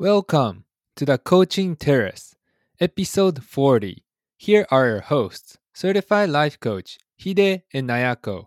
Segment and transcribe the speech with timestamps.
[0.00, 0.64] Welcome
[0.96, 2.34] to the Coaching Terrace,
[2.80, 4.02] episode 40.
[4.38, 8.46] Here are your hosts, certified life coach Hide and Nayako.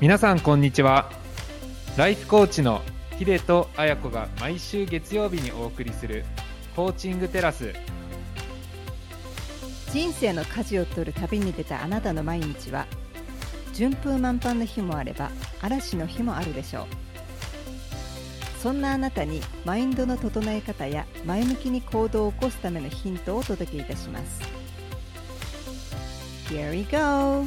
[0.00, 1.10] 皆さんこんにちは。
[1.98, 2.80] ライフコーチの
[3.18, 6.24] ヒデとアヤコが毎週月曜日にお送りする
[6.74, 7.74] コーチングテラス。
[9.92, 12.86] 人生の舵を取る旅に出たあなたの毎日は
[13.74, 15.30] 順風満帆の日もあれば
[15.62, 16.86] 嵐の日もあるでしょう
[18.60, 24.40] そんなあなたにマインドの整え方や前向きに行動を起こすためのヒントをお届けいたします
[26.52, 27.46] Here we go!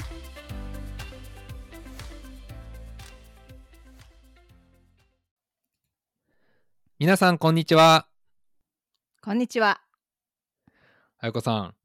[7.00, 8.08] 皆さんこんにちは。
[9.22, 9.82] こんにちは
[11.20, 11.83] あやこさん、はい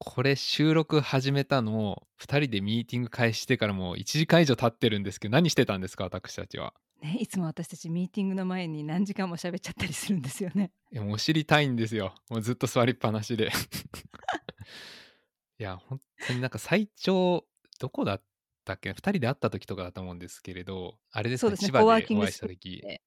[0.00, 6.72] これ収録始めたの2人でミーティング開始してからもう1時間以上経ってるんですけど何してたんですか私たちは？
[7.02, 10.72] ね、いつも私たちミーティングの前に何時間も喋っちゃったりするんですよね。
[10.92, 12.14] いやもう知りたいんですよ。
[12.30, 13.50] もうずっと座りっぱなしで。
[15.58, 17.46] いや本当になんか最長
[17.80, 18.22] どこだっ
[18.64, 23.02] たっけ？2人で会った時とかだと思うんですけれどあれですねね千葉でお会いした時で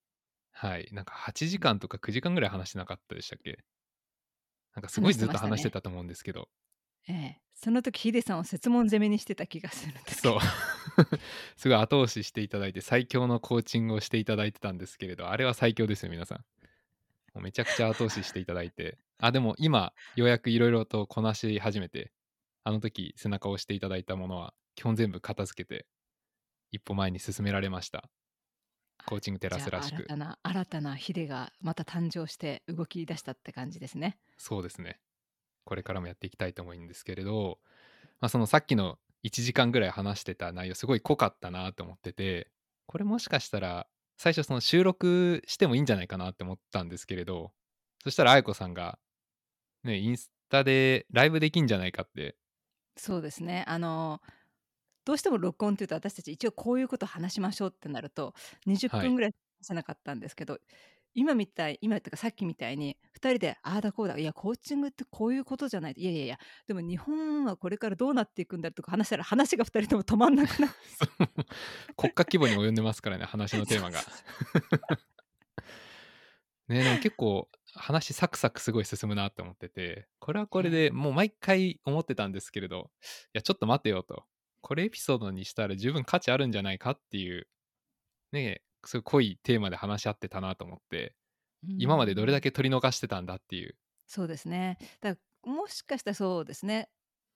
[0.51, 3.63] はいなんか8時間とか9時間ぐらい話してなかったでしたっけ？
[4.75, 6.47] なんかすごいずっと話してたと思うんですけど、
[7.07, 10.39] ええ、その時ヒデさんを説問攻めにしてた気がするんですそう。
[11.55, 16.38] すごい後押ししていただいて最強のコーチングをしていただいてたんですけれどあれは最強ですよ皆さん。
[17.33, 18.97] もうめちゃくちゃ後押ししていただいて。
[19.19, 22.11] あでも今ようやくいろいろとこなし始めて
[22.63, 25.85] あの時背中を押していただいたものは基本全部片付けて
[26.72, 28.09] 一歩前に進められました。
[29.05, 29.97] コーチングテラスらしく。
[29.97, 34.17] じゃあ新たな新たなヒデがまた誕生して動き出したって感じですね。
[34.38, 34.99] そうですね
[35.65, 37.59] これからもやっていきたいと思うんですけれど、
[38.19, 42.49] まあ、そのさっきの1時間ぐらい話してた内容すごい濃かったなと思ってて
[42.87, 47.51] これもしかしたら最初その収録してもいいんじゃないかなって思ったんですけれど
[48.03, 49.00] そしたらあやこさんが、
[49.83, 52.35] ね、インスタでライブできんじゃないかって
[52.97, 53.63] そうですね。
[53.67, 54.21] あの
[55.05, 58.33] どうしても録音っていうと私たち一応こういうこと話しましょうってなると
[58.67, 60.59] 20はい分ぐらい話せなかったんですけど、
[61.13, 70.73] 今みたい今ってかさっきみたいに2人でああだこうだいやコーチングってこういうことじゃないいやいやいやでも日本はこれからどうなっていくんだとか話したら話が2人とも止まんなくなる。
[71.97, 74.00] 国家規模に及んでますからね話のテーマが。
[76.67, 84.25] ね結構話サクサクすごい進むなって思っててこれはこれでもう毎回思ってたんですけれどいやちょっと待てよと。
[84.61, 87.47] これエピソードにしたら十分価値あるんじゃないかっていう
[88.31, 91.14] ねそういう濃いテーマで話し合ってたなと思って
[91.78, 93.75] 今までどれだけ取り逃してたんだっていう
[94.08, 94.78] そうですね。
[95.00, 96.90] だからもしかしたらそうですね。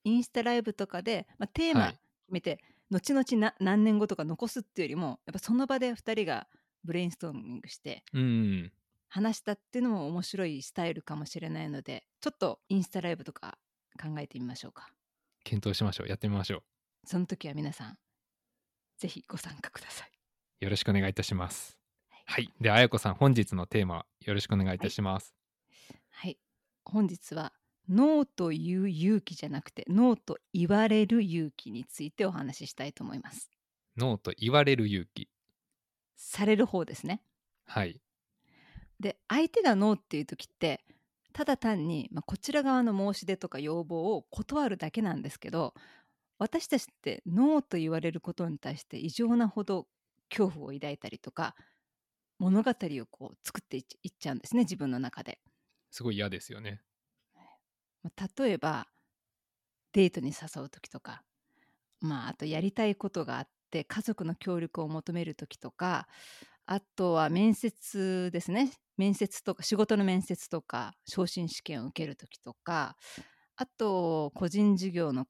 [0.03, 1.91] インスタライブとかで、まあ、テーマはい
[2.25, 6.47] 決めて、後々な何年後とか残すっていうよりもやっぱその場で2人が
[6.83, 8.71] ブレインストーミングしてうん
[9.09, 13.57] 話したっていうのも面白いスタイルかもしれないのでちょっとインスタライブとか
[14.01, 14.89] 考えてみましょうか。
[15.43, 16.63] 検討しましょうやってみましょ
[17.05, 17.97] その時は皆さん
[18.97, 20.14] ぜひご参加ください。
[20.61, 21.77] うよろしくお願いいたします。
[22.25, 22.49] はい。
[22.59, 25.35] であやこさん本日のテーマよろしくお願いいたします。
[26.09, 26.37] はい、
[26.83, 27.53] 本日は
[27.89, 33.51] ノーという勇気じゃなくてノーと言われる勇気についてお話ししたいと思います。
[33.97, 35.29] ノーと言われる勇気。
[36.15, 37.21] される方ですね。
[37.65, 38.01] はい。
[38.99, 40.83] で相手がノーっていう時って
[41.33, 45.73] ただ単に、まあ、こちら側の申し出とか要望を断るだけなんですけど
[46.39, 49.87] 私たちってノーと言われることに対して異常なほど
[50.29, 51.55] 恐怖を抱いたりとか
[52.37, 53.83] 物語をこう作っていっ
[54.17, 55.39] ちゃうんですね自分の中で。
[55.91, 56.81] すごい嫌ですよね。
[58.03, 58.87] まあ例えば
[59.93, 61.23] デートに誘う時とか、
[62.01, 66.07] まあ、あとやりたいことがあって家族の協力を求める時とか
[66.65, 68.73] あとは面接ですね。
[68.97, 72.95] 面接とか仕事の面接とか昇進試験を受ける時とか
[73.55, 75.25] あと個人事業の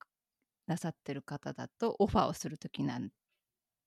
[0.67, 3.09] なさってる方だとオファーをする時なん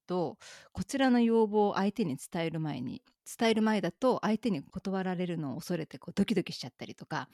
[0.09, 0.39] と
[0.73, 3.03] こちらの要望を相手に伝える前に
[3.39, 7.29] 伝える前だと相手に断られるのを恐れてこうドキドキしちゃったりとか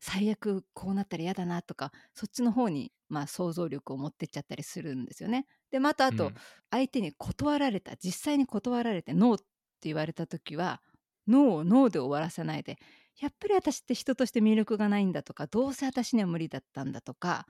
[0.00, 5.46] 最悪こうなったら嫌だなとかそっちの方にまあ想像力を持ってっちゃったりするんですよね。
[5.70, 6.34] でまたあと、うん
[6.70, 9.44] 相手に断られた実際に断られてノーって
[9.82, 10.80] 言われた時は
[11.28, 12.78] ノーをノーで終わらせないで
[13.20, 17.46] やっぱり私って人として魅力がないんだとかどうせ私には無理だったんだとか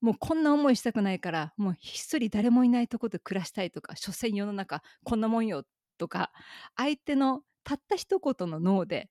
[0.00, 5.64] もうこんな思いしたくないからもうひっそり誰もいないとこで暮らしたいとか所詮世の中こんなもんよ
[5.98, 6.32] とか
[6.76, 9.10] 相手のたった一言のノーで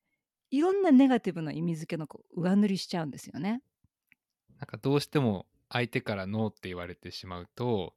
[0.52, 3.64] いろんなネガティブな意味付けのこう上塗りしちゃうんですよね。
[4.60, 7.96] なんかどうしても相手からノーって言われてしまうと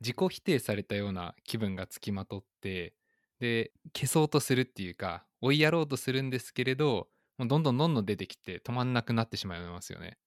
[0.00, 2.94] 自己否定されたような気分がつきまとって
[3.40, 10.18] で消そうとするっていうか追いやろうとするんですけれどもうどんどんどんどん出てきて止まんなくなってしまいますよね。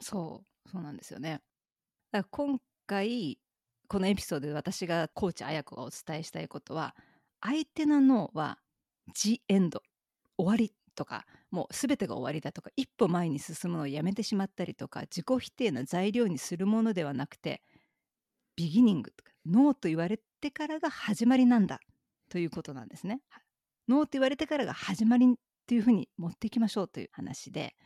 [0.00, 1.42] そうそうなんですよね。
[2.12, 3.38] だから今回
[3.88, 6.96] このエピソードで私がコーチ綾子がお伝えしたいことは
[7.40, 8.60] 相手の脳は
[9.14, 9.82] 「ジ・エンド」
[10.38, 17.62] 終わりとかもう全てが終わりだとか一歩前に進むのをやめてしまったりとか自己否定の材料にするものではなくて
[18.56, 21.80] ビギニングとかノーと言われてからが始まりなんだ
[22.28, 23.22] ということなんですね。
[23.88, 25.36] ノーと言われてからが始まりっ
[25.66, 27.76] ていうふうに持っていきましょうという話で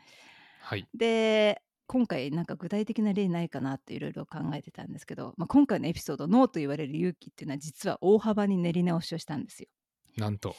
[0.61, 0.89] はい。
[0.95, 1.63] で
[1.95, 9.69] 今回なんか具体的な例ないかなっていろいろ考えてたんですけど、まあ、今回のエピソード「ノーと言われる勇気」っていうのは実は大幅に練り直しをしたんですよ。
[10.17, 10.57] なんと。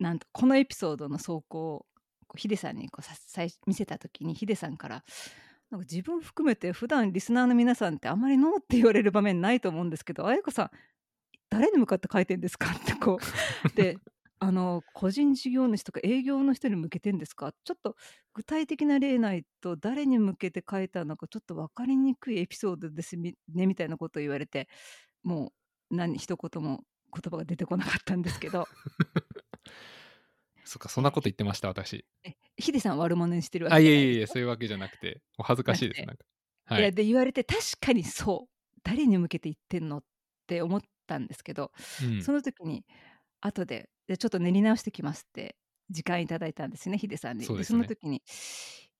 [0.00, 1.86] なんとこのエピソードの走行を
[2.36, 5.04] ヒデさんにこうさ最見せた時にヒデさんから
[5.70, 10.70] なんか自分含めて普段リスナーの皆さんってあんまりノーって言われる場面ないと思うんですけど綾子さん
[11.50, 13.20] 誰に向かって書いてんですかってこ
[13.64, 13.96] うで
[14.38, 17.52] あの個人事業主とか営業の人に向けてんですか？
[17.64, 17.96] ちょっと
[18.34, 24.68] 具体的な例ないと誰に向けて書いたのかちょっと分かりにくいエピソードですみねみたいなことを言われて
[25.24, 25.52] も
[25.90, 26.84] う何一言も
[27.14, 28.68] 言葉が出てこなかったんですけど。
[30.64, 32.04] そっかそんなこと言ってました私。
[32.24, 36.24] えヒデさん悪者にしてるわけあいじゃないですよえいえそういうわけじゃなくてお恥ずかしいですななんか。
[36.64, 36.82] はい。
[36.82, 38.54] やで言われて確かにそう
[38.84, 40.04] 誰に向けて言ってんのっ
[40.46, 42.18] て思ったんですけど、うん。
[42.18, 42.84] その時に
[43.40, 45.56] 後ででちょっと練り直してきますって
[45.90, 47.44] 時間いただいたんですねヒデさんに。
[47.44, 48.22] そうでその時に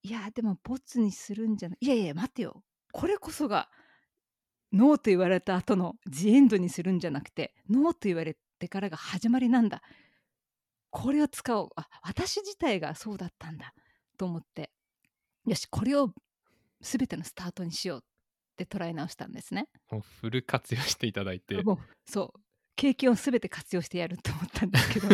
[0.03, 2.62] いやでもボツにするんじゃないいやいや待ってよ
[2.93, 3.69] これこそが
[4.73, 9.82] ノーと言われた後のジエンドにするんじゃなくてノーと言われてからが始まりなんだ
[10.91, 13.75] これを使おうあ私自体がそうだったんだ
[14.17, 14.70] と思って
[15.47, 16.11] よしこれを
[16.81, 18.02] 全てのスタートにしようっ
[18.56, 19.69] て捉え直したんですね。
[19.91, 21.62] もうフル活用していただいて。
[22.06, 22.41] そう
[22.76, 25.08] 経験を全て活用してやると思ったんですけど。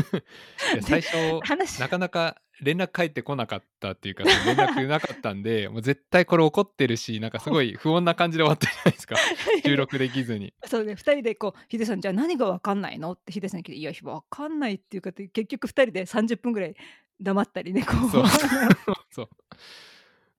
[0.82, 1.80] 最初話。
[1.80, 9.16] なかなか連絡返ってこなかったっていうか連絡なかったんで もう絶対これ怒ってるしなんかすごい不穏な感じで終わったじゃないですか。
[9.64, 10.54] 収録できずに。
[10.66, 13.12] そうね2人でこうヒデさんじゃあ何が分かんないの？
[13.12, 16.76] ってヒデさんに聞いていや分かんないっていうかって結局2人で30分ぐらい
[17.20, 18.10] 黙ったりねこう。
[18.10, 18.24] そう。
[19.10, 19.28] そう。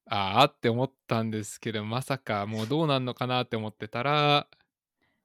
[0.05, 4.47] ああって思ったんですけどまさかもうどうなんのかなって思ってたら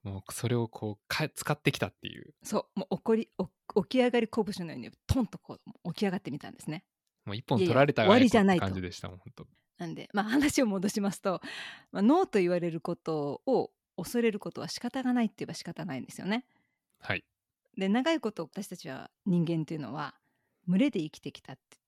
[0.03, 2.35] もうそれをこうか使ってきたっていう。
[2.43, 6.85] そうもう怒りお起き上がり拳のようにトンとこう起き上がってみたんですね。
[7.25, 9.47] もう一本取られた終わりじゃない感じでしたもん本当。
[9.79, 11.41] なんで、まあ、話を戻しますと、
[11.93, 16.45] まあ、ノーと言われることを恐れることは仕方がないって言えば仕方ないんですよね。
[17.01, 17.25] はい。
[17.77, 20.15] で長いこと私たちは人間というのは
[20.67, 21.79] 群れで生きてきたって、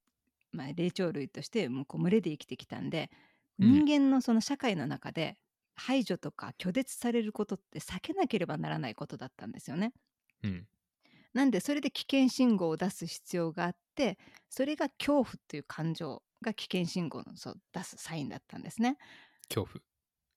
[0.52, 3.10] まあ、霊長類としてもうこう群れで生きてきたんで、
[3.58, 3.84] うん。
[3.86, 5.36] 人間のその社会の中で
[5.80, 9.92] 排除とか拒絶されることって避けなければならないことだったんですよね。
[10.44, 10.66] うん
[11.32, 14.18] なんでそれで危険信号を出す必要があって
[14.48, 18.96] それが恐怖という感情が危険信号のそう出すサインだったんですね。
[19.48, 19.80] 恐怖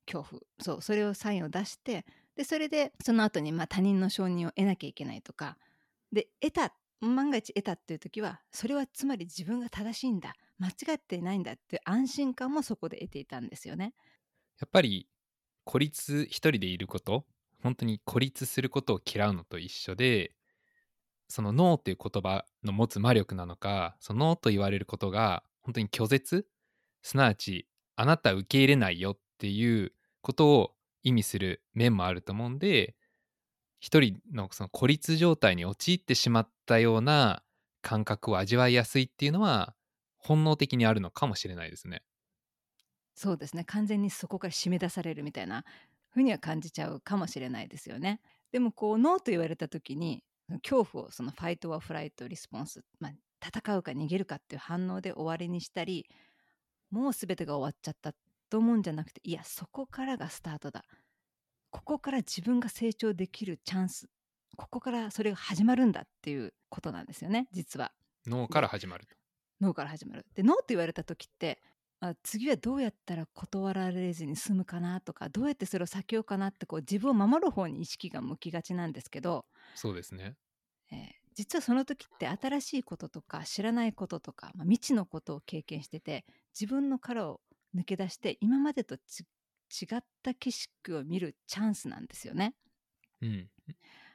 [0.06, 2.06] 恐怖そうそれをサインを出して
[2.36, 5.58] でそれでその後にまあ他人の承認を得なきゃいけないとか
[6.12, 13.94] で得た万が一得たっていう時はそれはつまり自分が正しいんだ間違っていないんだっていう安心感もそこで得ていたんですよね。
[14.60, 15.08] やっぱり
[15.66, 17.26] 孤立一人でいること
[17.62, 20.36] 本当に孤立することを嫌うのと一緒で
[21.28, 26.46] そのノーっていう言葉の持つ魔力なのかそのノーと言われることが本当に拒絶
[27.02, 30.72] すなわちあなた受け入れないよっていうことを
[31.04, 32.96] 意味する面もあると思うんで
[33.80, 37.44] 一人のその孤立状態に陥ってしまったような
[37.82, 39.76] 感覚を味わいやすいっていうのは
[40.18, 42.02] 本能的にあるのかもしれないですね。
[43.16, 45.64] そうですね完全にそこから締め出されるみたいな
[46.10, 48.22] ふうには感じちゃうかもしれないですよね。
[48.52, 50.24] でもこうノーと言われた時に
[50.62, 53.12] 恐怖をそのファイト・はフライト・リスポンス、まあ、
[53.44, 56.06] 戦うか逃げるかっていう反応で終わりにしたり
[56.92, 58.14] もう全てが終わっちゃった
[58.50, 60.84] と思うんじゃなくていやそこからがスタートだ
[61.72, 64.08] ここから自分が成長できるチャンス
[64.56, 67.92] ここからそれが始まるんだっていうことなんですよね実は。
[68.28, 69.16] 脳から始まると。
[69.60, 70.26] ノーから始まる。
[70.36, 71.60] でノーって言われた時って
[72.06, 75.00] あ次はどうやったら断られずに済むかな？
[75.00, 76.48] とかどうやってそれを避けようかな？
[76.50, 79.46] ってこう自分を守る方に意識が向きがちなんですけど、
[79.76, 80.36] そうですね。
[80.92, 80.98] えー
[81.36, 87.42] 実はその時って新しいこととか知らないこととか、まあ、未知のことを経験してて自分の殻を
[87.76, 89.22] 抜け出して今までとち
[89.82, 92.54] 違った景色を見るチャンスなんですよね。
[93.24, 93.50] うん。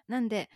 [0.06, 0.48] なんで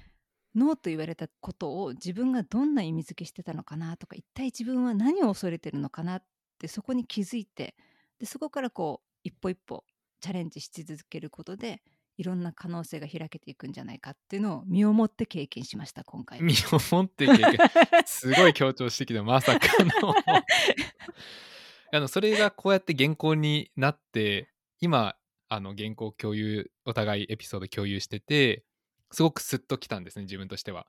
[0.54, 3.96] ノーと言われたことを自分がどんな意味付けしてたのかな？
[3.96, 6.18] とか一体自分は何を恐れてるのかな？
[6.18, 6.24] っ
[6.62, 7.74] てそこに気づいて
[8.18, 9.84] でそこからこう一歩一歩
[10.20, 11.82] チャレンジし続けることで
[12.18, 16.44] いろんな可能性が開けていくんじゃないかっていうのを身をもって経験しました今回は。
[16.44, 17.58] 身をもって経験。
[18.06, 20.14] すごい強調してきたまさかの。
[21.94, 24.50] あのそれがこうやって原稿になって
[24.80, 25.16] 今
[25.48, 28.64] あの原稿共有お互いエピソード共有してて
[29.10, 30.86] すごくスッときたんですね自分としては。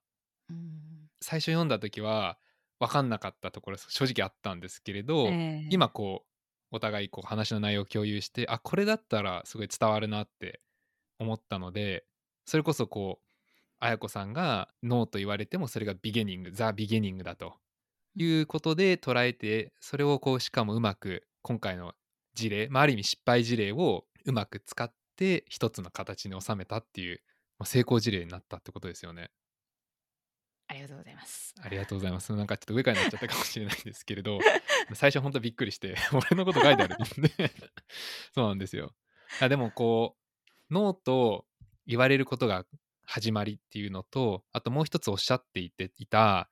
[0.49, 1.09] うん。
[1.19, 2.37] 最初読んだ時は
[2.79, 10.59] 分かんなかったところ正直あったんですけれど、ええ今こうお互いこう話の内容を共有してあこれだったらすごい伝わるなって
[11.19, 12.05] 思ったので
[12.45, 13.33] それこそこう
[13.79, 17.55] 綾子さんがノーと言われてもそれがビゲニングザ・ビゲニングだと
[18.15, 21.93] いうことで捉えてそれをこうしかもうまく今回の
[22.33, 27.21] 事例、まあ、ある意味失敗事例をうまく使って一つの形に収めたっていう、
[27.59, 29.29] まあ、成功事例になったってことですよね。
[30.67, 32.33] ありがとうございますありがとうございます。
[32.33, 34.39] なんかちょっと上からになっちゃったかもしれないんですけれど、
[34.93, 37.31] 最初本当びっくりして、 俺のこと書いてあるんで、
[38.33, 38.93] そうなんですよ。
[39.39, 40.17] あでもこ
[40.69, 41.45] う、ノーと
[41.85, 42.65] 言われることが
[43.05, 46.49] 始まりっていうのと、あともう一つおっしゃっていていた、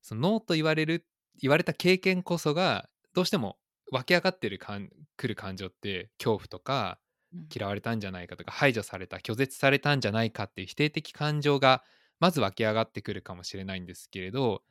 [0.00, 1.06] そのノーと言われる、
[1.40, 3.58] 言われた経験こそが、どうしても
[3.90, 11.82] 湧き上がってるかんくる感情って、恐怖とか、うん嫌われたんじゃないかとか排除された拒絶されたんじゃないかっていう否定的感情が
[12.22, 14.62] まず湧き上がってくるかもしれないんですけれど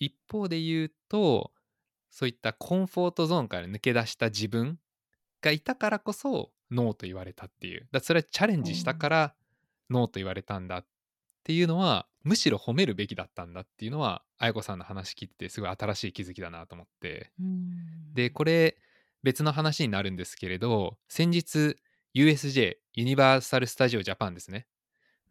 [0.00, 1.52] 一方で言うと
[2.10, 4.80] そういったコンフォートゾーンから抜け出した自分
[5.40, 7.86] がいたからこそノーと言われたっていう。
[7.92, 9.34] だそれはチャレンジしたから
[9.90, 10.86] ノーと言われたんだっ
[11.44, 17.30] ていうのはむしろ褒めるべきだったんだっていうのは愛子さんの話聞いててすごい新しい気づきだなと思って。
[17.38, 18.12] うん。
[18.12, 18.76] でこれ
[19.22, 21.76] 別の話になるんですけれど先日
[22.16, 24.66] USJ ユニバーサル・スタジオ・ジャパンですね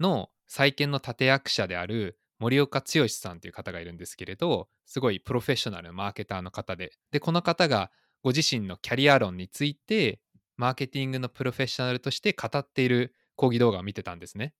[0.01, 6.91] の再建の立役者である森岡剛さんという方がいるんですけれどすごいプロフェッショナルなマーケターの方で。
[7.11, 7.91] でこの方が
[8.23, 10.19] ご自身のキャリア論について
[10.57, 14.53] マーケティングのプロフェッショナルとして語っている講義動画を見てたんですね。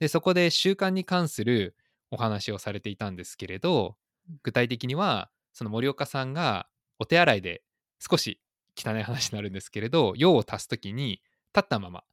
[0.00, 1.76] でそこで習慣に関する
[2.10, 3.96] お話をされていたんですけれど
[4.42, 7.62] 具体的にはその森岡さんがお手洗いで
[8.00, 8.40] 少し
[8.76, 11.20] 汚い話になるんですけれど用を足す時に
[11.54, 12.04] 立ったまま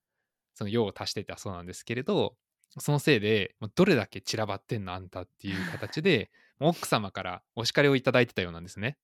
[0.59, 2.35] その用を足してたそうなんですけれど
[2.77, 8.97] そのせいでどれだけ散らばってんのあんたっていう形で奥様からお叱りをいただいてたようなんですね。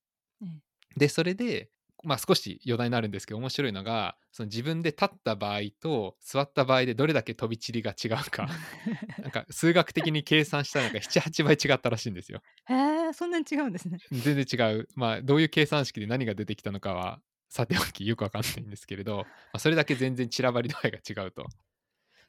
[0.44, 0.50] ええ
[0.98, 1.70] でそれで
[2.04, 8.48] まあ少し余談になるんですけど面白いのがその自分で立った場合と座った場合でどれだけ飛び散りが違うか
[9.20, 12.42] なんか数学的に計算したらなんか78倍違ったらしいんですよ。
[12.68, 12.74] へ
[13.10, 13.98] えそんなに違うんですね。
[14.12, 14.88] 全然違う。
[14.96, 21.46] まあ、どういう計算式で何が出てきたのかは、さておきよくわかんないんですけれど、まあ、それだけ全然散らばり度合いが違うと。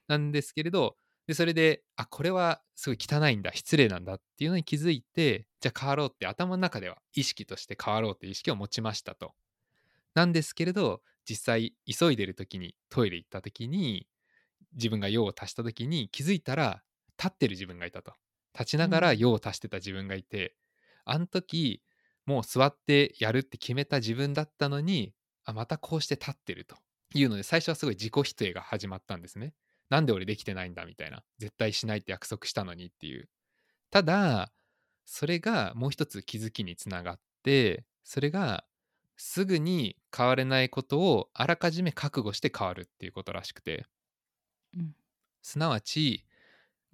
[0.08, 0.96] なんですけれど、
[1.26, 9.34] でそれで、あ、これはすごい汚いんだ、失礼なんだっていうのに気づいて、じゃあ変わろうって頭の中では意識として変わろうっていう意識を持ちましたと。
[10.14, 14.06] なんですけれど、実際急いでる時にトイレ行った時に、
[14.74, 16.82] 自分が用を足した時に気づいたら
[17.18, 18.12] 立ってる自分がいたと。
[18.54, 20.54] 立ちながらうん用を足してた自分がいて、
[21.04, 21.82] あの時
[22.26, 25.14] もう座ってやるって決めた自分だったのに
[25.44, 26.76] あまたこうして立ってると。
[27.14, 29.54] いうので最初はすごい自己否定が始まったんですね。
[29.88, 31.22] なんで俺できてないんだみたいな。
[31.38, 33.28] 絶対しないって約束したのにっていう。
[33.90, 34.52] ただ
[35.04, 38.64] それがもう一つ気づきにつながってそれが
[39.16, 43.86] すぐに変われないことをあらかじめ覚悟して変わるっていうことらしくて。
[44.76, 44.94] うん。
[45.42, 46.24] すなわち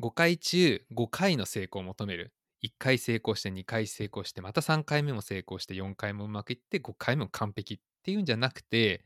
[0.01, 9.05] 5回中5回の成功を求める1回成功して2回成功してまた3回目も成功して4回もうまくいって5回も完璧っていうんじゃなくて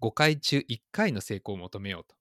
[0.00, 2.16] 5回中1回の成功を求めようと。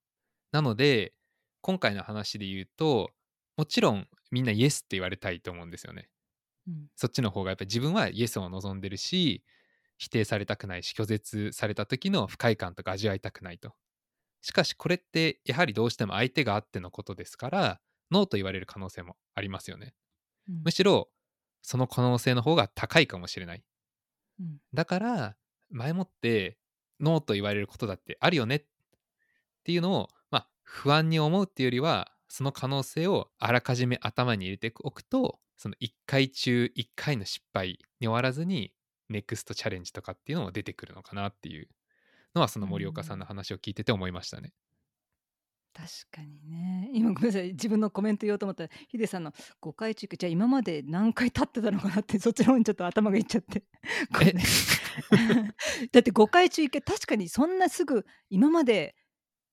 [0.52, 1.14] なので
[1.62, 3.12] 今回の話で言うと
[3.58, 6.10] もちろんみんなイエスって言われたいと思うんですよね。
[6.68, 9.44] うんそっちの方がやっぱり自分はイエスを望んでるし
[9.98, 13.74] 否定されたくないし拒絶された時の不快感とか味わいたくないと。
[14.42, 19.94] しかしこれってやはりどうしても相手があってのことですからノーと言われる可能性もありますよね。
[20.50, 21.10] うんむしろ
[21.62, 23.64] その可能性の方が高いかもしれない。
[24.40, 25.36] うんだから
[25.70, 26.58] 前もって
[27.00, 28.64] ノーと言われることだってあるよねっ
[29.64, 38.74] ていうのを、まあ、不安に思うっていうよりはその可能性をあらかじめ頭に入れておくとその1回中1回の失敗に終わらずに
[39.10, 41.68] ネクストチャレンジとかっていうのも出てくるのかなっていう
[42.36, 44.54] のはその森岡さんの話を聞いてて思いましたね。
[45.74, 46.90] 確かにね。
[46.94, 47.50] 今ごめんなさい。
[47.52, 53.64] 自分のコメント言おうと思ったらヒデさんの5回中じゃあ今まで何回経ってたのかなってそっちの方にちょっと頭がいっちゃって。
[54.14, 54.44] ごめんね。
[55.92, 58.96] だって5回中1回確かにそんなすぐ今まで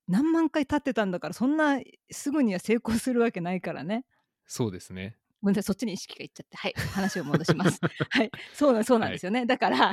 [0.08, 4.04] 何万回経ってたんだからそんなすぐには成功するわけないからね。
[4.46, 5.16] そうですね。
[5.40, 5.68] ごめんなさい。
[5.68, 6.56] そっちに意識がいっちゃって。
[6.58, 6.74] はい。
[6.92, 7.80] 話を戻します。
[8.10, 8.30] はい。
[8.52, 9.92] そうなんそうなんですよね、だから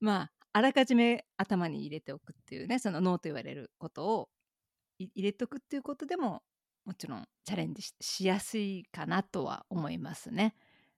[0.00, 4.41] まああらかじめ頭に入れておくっていうねそのノーと言われることをい
[4.98, 6.42] 入れておくっていうことでも
[6.84, 10.54] もちろんチャレンジししやすいかなとは思いますね。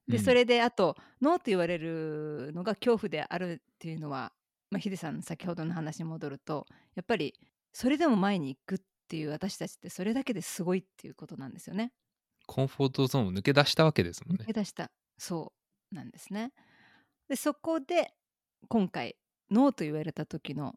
[0.07, 4.33] で、うんそれであとノーと言われるのが恐怖であるっていうのは、
[4.71, 7.33] まあ、ヒデさんの先ほどの話に戻るとやっぱり
[7.73, 11.91] それでも前に行くっていう私たちってそれだけですごいっていうことなんですよね。
[12.47, 14.53] コンフォートゾーンを抜け出したわけですもんね抜け。
[14.53, 15.53] 出したそ
[15.91, 16.51] うなんですね。
[17.27, 18.13] でそこで
[18.67, 19.15] 今回
[19.51, 20.75] ノーと言われた時の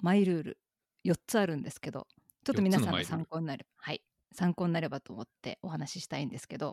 [0.00, 0.58] マイルール
[1.04, 2.06] 4つあるんですけど
[2.48, 4.02] ちょっと皆さんの4つのマイルール参考になるはい
[4.32, 6.72] 参考になればと思ってお話ししたいんですけど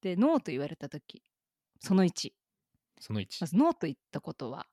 [0.00, 1.22] でノーと言われた時
[1.80, 2.30] その1
[2.98, 3.46] その1ま。
[3.46, 4.66] ずノーと言ったことは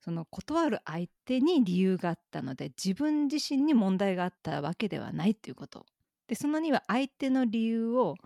[0.00, 5.86] その断る相手に理由があったので自分自身に問題があったわけではないということ。
[6.26, 8.16] でその2は相手の理由を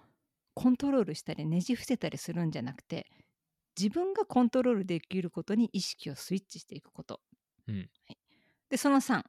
[0.54, 3.07] コントロールしたりねじ伏せたりするんじゃなくて
[3.78, 7.21] 自分がコントロールできることに意識をスイッチしていくこと、
[7.69, 7.76] うん。
[7.76, 8.19] はい、
[8.71, 9.23] でその3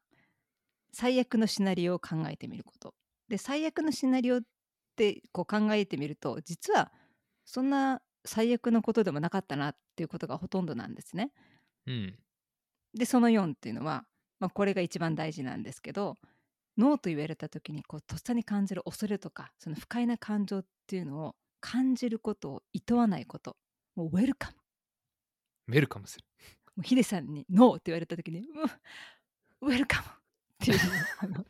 [0.93, 2.93] 最悪のシナリオを考えてみること
[3.27, 4.41] で最悪のシナリオっ
[4.95, 6.91] てこう考えてみると実は
[7.45, 11.31] そんな最悪のことでもなかったなっていうことがほとんどなんですね。
[11.87, 12.15] うん。
[12.93, 14.05] でその4っていうのは、
[14.39, 16.15] まあ、これが一番大事なんですけど
[16.77, 23.57] ノーと言われた時にこうとっさに感じる恐れとかその不快な感情っていうのを感じることを厭わないこと
[23.95, 24.55] もうウェルカム
[25.69, 26.25] ウェルカムする。
[26.75, 28.39] もうヒデさんにノーって言われた時に
[29.61, 30.07] うウェルカム
[30.63, 30.79] っていう。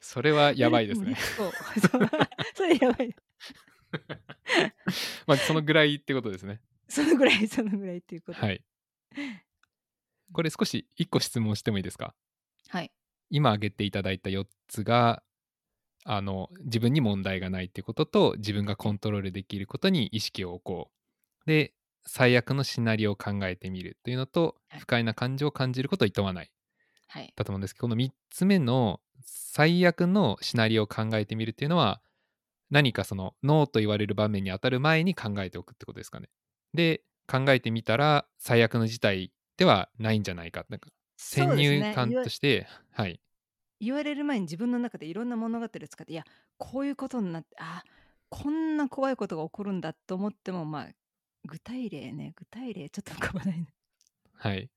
[0.00, 1.14] それはやばいですね。
[1.36, 1.52] そう。
[2.54, 3.14] それやばい。
[5.26, 6.60] まあそのぐらいってことですね。
[6.88, 8.38] そのぐらいそのぐらいっていうこと。
[8.38, 8.62] はい。
[10.32, 12.14] これ少し1個質問してもいいですか？
[12.68, 12.92] はい。
[13.30, 15.22] 今挙げていただいた4つが
[16.04, 20.90] あの自分に問題がないっていうことと自分がコントロールできることに意識を置こ
[21.46, 21.46] う。
[21.46, 21.74] で
[22.06, 24.80] 最悪のシナリオを考えてみるというのとはい。
[24.80, 26.50] 不快な感情を感じることを厭わない
[27.36, 32.00] だと思うんですけどこの3つ目の最悪のシナリオを考えてみるっていうのは
[32.70, 36.28] 何かそのノーと言われる場面に当たる前に考えておくってことですかね。
[36.72, 43.20] で考えてみたら最悪の事態ではないんじゃないかなんか先入観として、はい。
[43.80, 46.24] 言われる前に自分の中でいろんな物語を使っていや
[46.58, 47.82] こういうことになってあ
[48.30, 50.88] こんな怖いことが起こるんだと思ってもまあ
[51.44, 53.66] 具体例ね具体例ちょっと浮かばないね
[54.32, 54.70] はい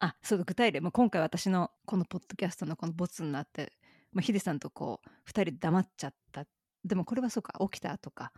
[0.00, 3.72] あそうだ具体例、まあ、今回私のこのポッドキャストのこのボツになって、
[4.12, 6.46] まあ、ヒデさんとこう2人で黙っちゃった。
[6.84, 8.32] でもこれはそうか起きたとか。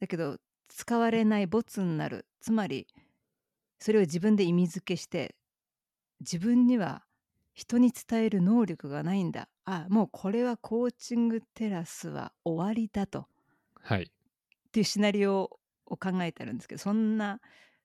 [0.00, 2.26] だけど使われないボツになる。
[2.40, 2.88] つまり
[3.78, 5.36] それを自分で意味付けして
[6.20, 7.04] 自分には
[7.54, 9.48] 人に伝える能力がないんだ。
[9.64, 13.28] あもうこれはコーチングテラスは終わりだと。
[13.80, 14.02] はい。
[14.02, 14.06] っ
[14.72, 17.40] ていうシナリオを考えてるんですけどそんな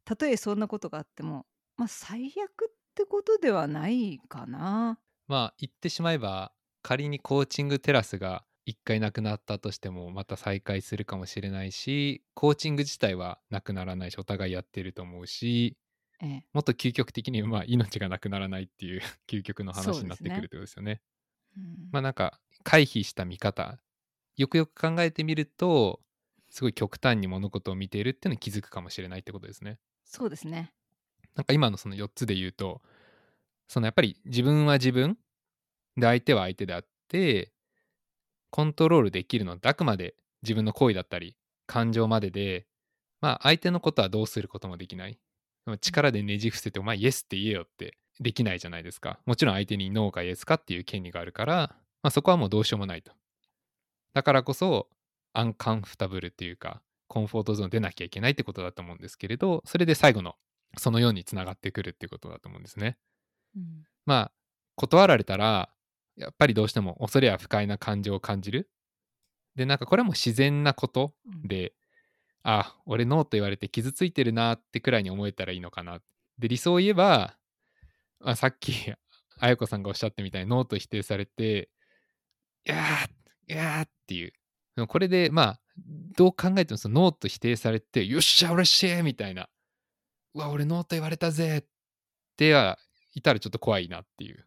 [0.05, 4.99] たとえそんなことがあってもまあ最悪ってことではないかな。
[5.27, 15.77] まあ言ってしまえば仮にコーチングテラスが一回なくなったとしてもまた再開するかもしれないしコーチング自体はなくならないしお互いやってると思うし
[16.21, 21.01] ええ、もっと究極的にまあ命がなくならないっていう 究極の話になってくるってことですよね。
[21.57, 23.79] うんまあなんか回避した見方
[24.37, 26.01] よくよく考えてみると
[26.49, 29.79] すごい極端に物事を見ているっていうのに気づくかもしれないってことですね。
[30.03, 30.73] そうですね。
[31.37, 32.81] なんか今のその4つで言うと
[33.67, 35.17] そのやっぱり自分は自分
[35.95, 37.53] で相手は相手であって
[38.49, 42.65] コントロールできるのはあくまで自分の行為だったり感情までで
[43.21, 45.17] まあ相手のことはどうすることもできない。
[45.81, 49.19] 力でねじ伏せてお前イエスって言えよってできないじゃないですか。
[49.25, 53.11] もちろん相手にノーかイエスかっていう権利があるから、まあ、そこはもうどうしようもないと。
[54.13, 54.87] だからこそ
[55.33, 60.35] アンカンフタブルっていうかコンフォートゾーン出なきゃいけないってことだと思うんですけれどそれで最後の
[60.77, 62.97] そのようにつながってくるっていうことだと思うんですね。
[63.55, 64.31] うんまあ
[64.75, 65.69] 断られたら
[66.15, 68.69] やっぱりどうしても恐れや不快な感情を感じる。
[69.55, 71.73] でなんかこれはもう自然なことうんで、
[72.43, 75.99] あ俺ノーと言われて傷ついてるなってくらいに思えたらいいのかな。
[76.37, 77.35] で理想を言えば、
[78.19, 78.93] まあ、さっき
[79.39, 81.69] あやこさんがおっしゃったみたいにノーと否定されて
[82.65, 85.59] いやーいやーっていうこれでまあ
[86.15, 89.49] どう考えてもそのノーと否定されてよっしゃ嬉しいみたいな
[90.37, 91.63] うわ俺ノーと言われたぜっ
[92.37, 92.77] ては
[93.15, 94.45] いたらちょっと怖いなっていう。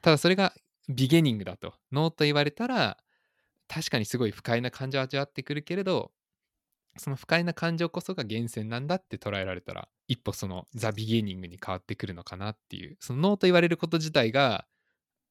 [0.00, 0.54] ただそれが
[0.88, 1.74] ビゲニングだと。
[1.92, 2.96] ノーと言われたら
[3.68, 6.10] 確かにすごい不快な感情を味わってくるけれど
[6.96, 12.96] その不快な感情こそが源泉なんだって捉えられたら一歩そのザ・ビゲニングに変わってくるのかなっていう。
[12.98, 14.66] そのノーと言われること自体が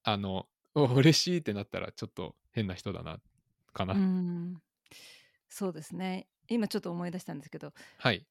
[0.04, 3.20] あのお嬉しいってなったらちょっと変な人だな
[3.74, 4.62] かな、うん。
[5.50, 6.28] そうですね。
[6.48, 8.26] 今ちょっと思い出したんですけどはい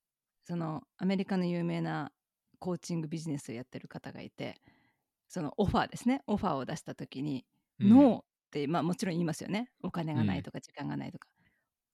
[0.44, 2.12] そのアメリカの有名な
[2.59, 4.57] コーチングビジネスをやってる方がいて
[5.33, 6.20] そのオファーですね。
[6.26, 7.46] オファーを出した時に、
[7.81, 7.88] うん。
[7.88, 9.70] ノーって、まあ、もちろん言いますよね。
[9.83, 11.26] お金がないとか時間がないとか、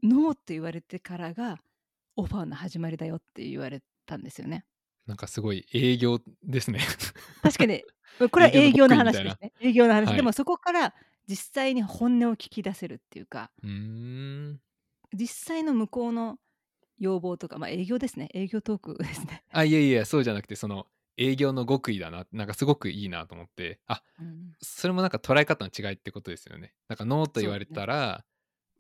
[0.03, 1.59] ノーって言われてからが
[2.17, 4.65] オファーの始まりだよって言われたんですよね。
[5.07, 6.81] なんかすごい営業ですね。
[7.43, 7.85] 確かに
[8.29, 9.53] これは営営業業の話ですね。
[9.61, 10.93] 営業の話、はいでもそこから
[11.29, 13.53] 実際に本音を聞き出せるっていうか。
[15.13, 16.39] 実際の向こうの
[16.99, 22.27] 要望とか、まあ、営業ですね営業トークですね、 あ、いやいや、そうじゃなくて、その営業の極意だな。
[22.33, 23.81] なんかすごくいいなと思って。
[23.87, 26.75] あ、うんそれもなんか捉え方の違いってことですよね。
[26.89, 28.25] なんかノーと言われたら、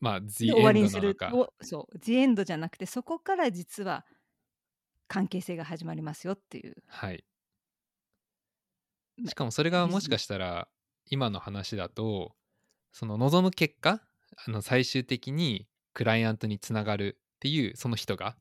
[0.00, 1.31] まあ、で The 終わり End にするなのか。
[1.31, 4.07] とそう「ジエンド」じゃなくてそこから実は
[5.09, 7.24] 関係性が始まりますよっていうはい。
[9.16, 10.68] ましかもそれがもしかしたら
[11.07, 12.37] 今の話だと
[12.92, 14.00] その望む結果
[14.46, 18.37] あの最終的にクライアントにつながるっていうその人が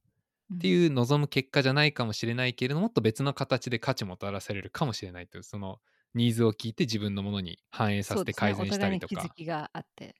[0.55, 5.79] ってういう望む結果じゃないかもしれないけれどもっと別の形で価値もたらされるかもしれないというその
[6.15, 9.13] ニーズを聞いて自分のものに反映させて改善したりとか。
[9.13, 10.05] お互いに気づきがあって。
[10.07, 10.13] っ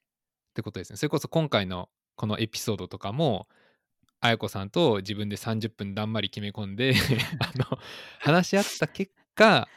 [0.54, 0.98] てことですね。
[0.98, 3.48] それこそ今回のこのエピソードとかも、
[4.20, 6.96] あやこさんと自分で30分だんまり決め込んで
[7.40, 7.80] あの
[8.20, 9.68] 話し合った結果、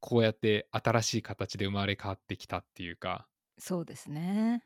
[0.00, 3.26] こうやって新しい形で生まれ変わってきたっていうか、
[3.58, 4.64] そうですね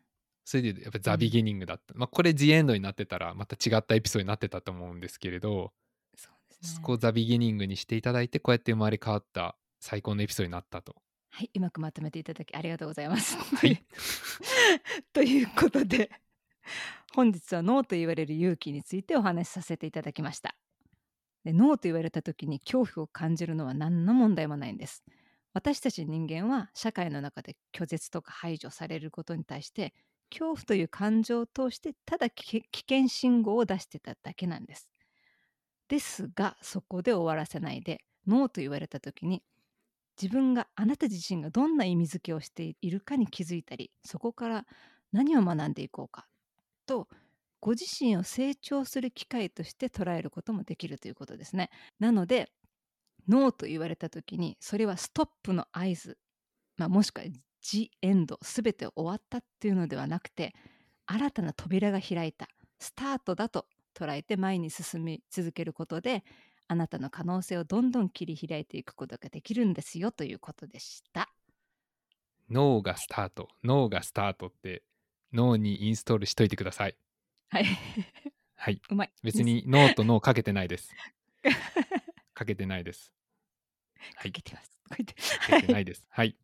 [0.48, 1.92] それでやっぱザ・ビギニングだった。
[1.94, 5.74] まあこれ The End になってたらまた違ったエピソードになってたと思うんですけれど、
[6.16, 10.96] そうですねそこをザ・ビギニングにしていただいて、こうやって生まれ変わった最高のエピソードになったと。
[11.28, 13.36] はいうまくまとめていただきありがとうございます。
[13.36, 13.84] はい
[15.12, 16.10] ということで
[17.14, 20.56] 本日はノーと言われる勇気についてお話しさせていただきました。
[21.44, 25.04] でノーと言われた時に恐怖を感じるのは何の問題もないんです。
[25.52, 29.92] 私たち人間は社会の中で拒絶とか排除されることに対して
[30.30, 34.90] 恐怖という感情を通してただ危険信号を出してただけなんです。
[35.88, 39.42] ですがそこで終わらせないでノーと言われた時に
[40.20, 44.66] 自分があなた自身がどんな意味付けをしているかに気づいたりそこから
[45.12, 46.26] 何を学んでいこうか
[46.86, 47.08] と
[47.60, 51.70] ご自身を成長する機会として捉えることもできるということですね。
[51.98, 52.50] なので
[53.28, 56.18] ノーと言われた時にそれはストップの合図、
[56.76, 57.26] まあ、もしくは
[57.62, 60.54] ジエンド全て終わったっていうのではなくて
[61.06, 66.24] 新たな扉が開いたスタートだと捉えて前に進み続けることで
[66.68, 71.30] あなたの可能性をどんどん切り開いていくことができるんですよということでした。
[72.50, 74.82] 脳がスタート、脳がスタートって
[75.32, 76.96] 脳にインストールしといてください。
[77.48, 77.66] はい。
[78.56, 78.82] はい。
[78.90, 79.12] うまい。
[79.22, 80.90] 別に脳と脳かけてないです。
[82.34, 83.12] かけてないです。
[84.16, 84.32] はい。
[84.32, 84.78] かけてます。
[84.88, 84.96] か
[85.60, 86.06] けてないです。
[86.10, 86.36] はい。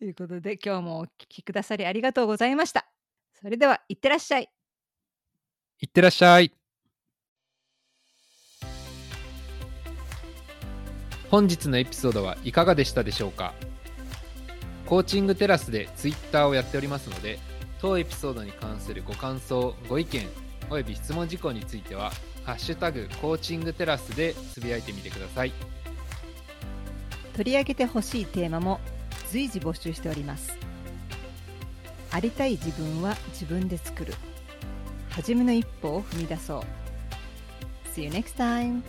[0.00, 2.86] ということで今日もお聞きくださりありがとうございました。
[3.38, 4.48] それではいってらっしゃい。
[5.82, 6.50] いってらっしゃい。
[11.30, 13.52] 本日のエピソードはいかがでしたでしょうか？
[14.86, 17.38] コーチングテラスでツイッターをやっておりますので
[17.78, 20.26] 当エピソードに関するご感想ご意見
[20.70, 22.10] および質問事項については
[22.46, 25.52] 「ハッシュタグコーチングテラス」でつぶやいてみてください
[27.36, 28.80] 取り上げてほしいテーマも
[29.30, 30.58] 随時募集しております。
[32.10, 34.12] ありたい自分は自分で作る。
[35.10, 36.62] 初めの一歩を踏み出そう。
[37.94, 38.82] See you next time!